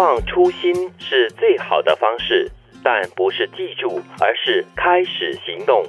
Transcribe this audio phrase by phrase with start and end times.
[0.00, 2.50] 忘初心是最好的方式，
[2.82, 5.84] 但不是记住，而是开始行动。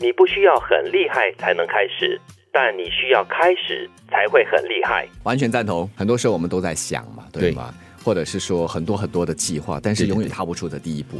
[0.00, 2.20] 你不需要很厉害才能开始，
[2.52, 5.06] 但你需要开始才会很厉害。
[5.22, 5.88] 完全赞同。
[5.94, 7.72] 很多时候我们都在想嘛，对吗？
[8.04, 11.18] 或者是说很多很多的计划，但是永远踏不出的第一步。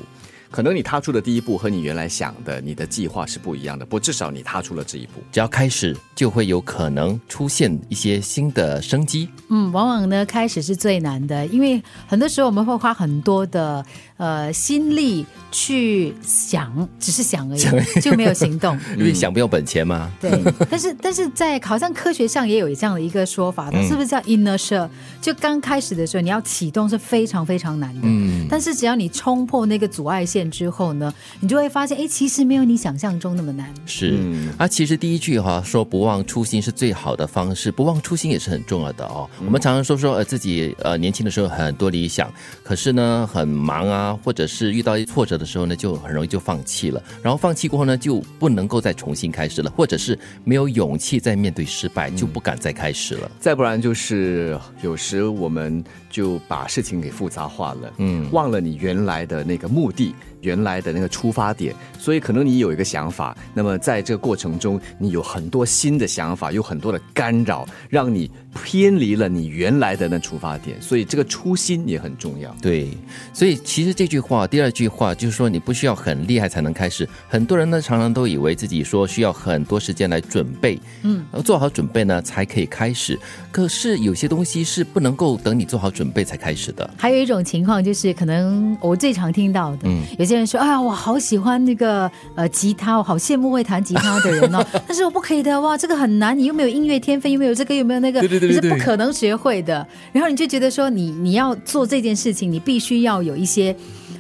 [0.55, 5.21] 可能你踏出的第一步和你原来想的、你的计划是不一样的，不，至少你踏出了这一步。
[5.33, 9.29] 只要开始，就会有可能出现一些新的生机。
[9.49, 13.85] 嗯，往往呢，开始是最难的，因为很多时候我们会花很多的
[14.17, 18.79] 呃心力去想，只是想而已，就没有行动。
[18.97, 20.09] 因为想不用本钱吗？
[20.21, 20.41] 对。
[20.71, 24.89] 但是，但是在好像科学上也有这样的一个说法，它是不是叫 inertia？
[25.21, 28.03] 就刚开始的时候，你要启动是非常非常难的。
[28.05, 28.47] 嗯。
[28.49, 30.44] 但是只要你冲破那个阻碍线。
[30.51, 33.73] 之后呢，你就会发现，哎，其实没有你想象中那么难。
[33.87, 34.19] 是
[34.59, 39.29] 啊，其实第一句哈说不忘初心是最好的方式，不忘初心也是很重要的哦。
[39.45, 47.03] 我们常常说说呃自己呃年轻的时候很多理想，可是呢很忙啊，或者是遇到挫折的时候呢，就很容易就放弃了。
[47.23, 53.31] 然后放弃过后呢，就不能够再重新开始了，或者是没有勇气再面对失败，就不敢再开始了。
[53.39, 60.15] 再不然就是有时我们就把事情给复杂化了，嗯，忘了你原来的那个目的。
[60.45, 68.31] 原来的那个出发点，所以可能你有一个想法，那么在这个过程中，你有很多新的想法，有很多的干扰，让你
[68.63, 72.55] 偏离了你原来的那出发点，所以这个初心也很重要。
[72.61, 72.91] 对，
[73.33, 77.09] 所以其实这句话，第二句话就是说，你不需要很厉害才能开始。
[77.27, 83.19] 很多人呢，常常都以为自己说需要很多时间来准备，嗯，做好准备呢才可以开始。
[83.51, 86.89] 可是有些东西是不能够等你做好准备才开始的。
[86.99, 90.34] 还有一种情况就是，可能我最常听到的，嗯，有些。
[90.37, 94.65] 人说：“哎呀，我好喜欢那个呃吉他，我好羡慕会弹吉他的人哦。
[94.87, 99.87] 但是我不可以的哇，这个很难，你又没有音乐天分，又没有这个，又没有那个，你是不可能学会的。
[100.13, 103.75] 然后你就觉得说，你你要做这件事情，你必须要有一些。”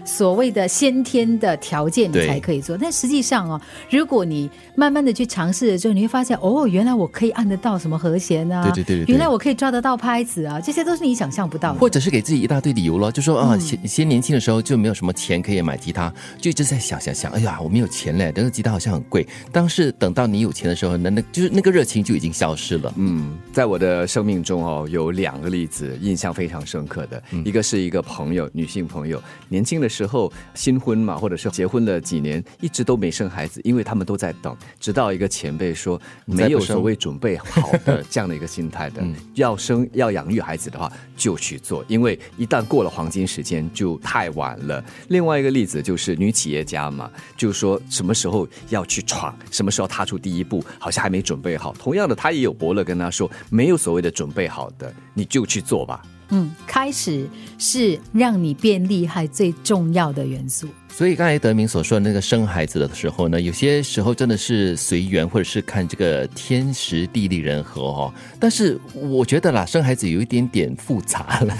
[0.04, 2.76] 所谓的先天的条件，你才可以做。
[2.76, 3.60] 但实际上哦，
[3.90, 11.78] 如果你慢慢的去尝试了之后，你会发现哦，原来我可以按得到什么和弦啊，对对对，原来我可以抓得到拍子啊，这些都是你想象不到的。
[11.78, 19.26] 或者是给自己一大堆理由了，就说啊，先先年轻的时候就没有什么钱可以买吉他，就一直在想想想，哎呀，我没有钱嘞，但是吉他好像很贵。
[19.50, 22.92] 但是等到你有钱的时候，那那就是那个热情就已经消失了。
[22.96, 30.74] 嗯，在我的生命中哦，有两个例子印象非常深刻的，一个是一个朋友，女性朋友，年轻的时候新。
[30.84, 34.54] 婚嘛，或者是结婚了几年，一直都没生孩子，因为他们都在等。
[34.78, 44.84] 直到一个前辈说，没有所谓准备好的这样的一个心态的， 要生要养育孩子的话就去做，因为一旦过了黄金时间就太晚了。
[45.08, 51.72] 另外一个例子就是女企业家嘛，就说什么时候要去闯，什么时候踏出第一步，好像还没准备好。
[51.78, 56.02] 同样的，他也有伯乐跟他说，没有所谓的准备好的，你就去做吧。
[56.36, 57.28] 嗯，开始
[57.58, 60.66] 是让你变厉害最重要的元素。
[60.96, 68.14] 所以刚才德明所说的那个生孩子的时候呢，有些时候真的是随缘，或者是看这个天时地利人和哦。
[68.38, 71.52] 但是我觉得啦，生孩子有一点点复杂了，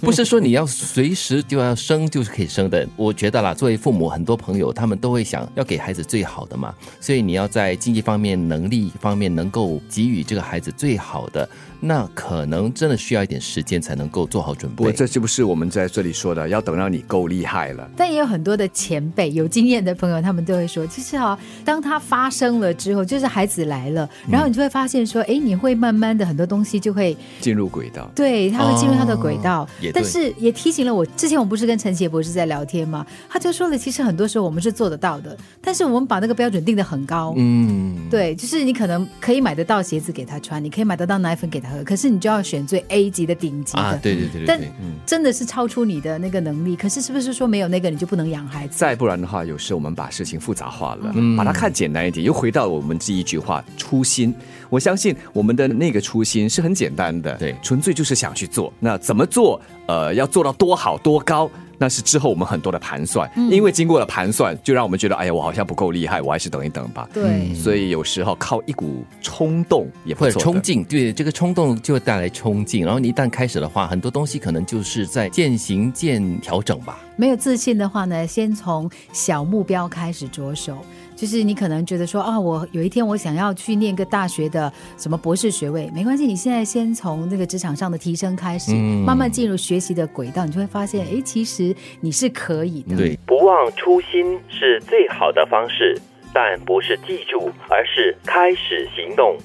[0.00, 2.84] 不是说你要随时就要生就是可以生的。
[2.96, 11.48] 我觉得啦，作为父母，很多朋友他们都会想要给孩子最好的嘛，所以你要在经济方面、能力方面能够给予这个孩子最好的，
[11.78, 14.84] 那可能真的需要一点时间才能够做好准备。
[14.84, 16.48] 不，这是不是我们在这里说的？
[16.48, 17.88] 要等到你够厉害了。
[17.96, 18.47] 但也有很多。
[18.48, 29.68] 多的前辈有经验的朋友，他们都会说，其实啊，当他发生了之后，就是孩子来了，然后你就会发现说，哎，你会慢慢的很多东西就会进入轨道，对，他会进入他的轨道。
[29.92, 33.04] 但是也提醒了我，之前我们不是跟陈杰博士在聊天吗？
[33.28, 37.34] 他就说了，其实很多时候我们是做得到的，但是我们把那个标准定的很高。
[37.36, 43.98] 嗯，对，就是你可能可以买得到鞋子给他穿，你可以买得到奶粉给他喝，可是你就要选最 A 级的顶级的。
[44.02, 44.46] 对对对对。
[44.46, 44.60] 但
[45.04, 48.37] 真的是超出你的那个能力，可是是不是说没有那个你就不能养？
[48.70, 54.34] 再不然的话，有时我们把事情复杂化了，把它看简单一点，又回到我们这一句话初心。
[54.68, 58.72] 我相信我们的那个初心是很简单的，对，纯粹就是想去做。
[58.78, 59.60] 那怎么做？
[59.86, 61.50] 呃，要做到多好多高？
[61.78, 67.08] 那是之后我们很多的盘算，因为经过了盘算，就让我们觉得，哎呀，我好像不够厉害，我还是等一等吧。
[67.12, 70.42] 对，所以有时候靠一股冲动也不错。
[70.42, 72.84] 冲劲，对，这个冲动就会带来冲劲。
[72.84, 76.98] 然后你一旦开始的话，很多东西可能就是在渐行渐调整吧。
[77.16, 80.78] 没有自信的话呢，先从小目标开始着手。
[81.18, 88.72] 就是你可能觉得说啊，我有一天我想要去念个大学的什么博士学位，没关系，你现在先从那个职场上的提升开始，
[89.04, 92.96] 慢慢进入学习的轨道，你就会发现，哎，其实你是可以的。
[92.96, 96.00] 对，不忘初心是最好的方式，
[96.32, 99.36] 但不是记住，而是开始行动。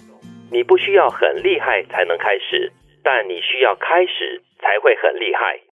[0.52, 2.72] 你不需要很厉害才能开始，
[3.02, 5.60] 但你需要开始才会很厉害。